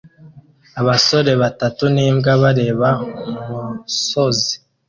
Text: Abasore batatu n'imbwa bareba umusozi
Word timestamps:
Abasore 0.79 1.31
batatu 1.41 1.83
n'imbwa 1.93 2.31
bareba 2.41 2.89
umusozi 3.27 4.53